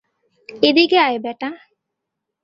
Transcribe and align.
এদিকে 0.63 0.97
আয়, 0.97 1.17
ব্যাটা। 1.19 1.49